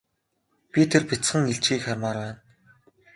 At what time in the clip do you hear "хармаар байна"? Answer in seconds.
1.85-2.33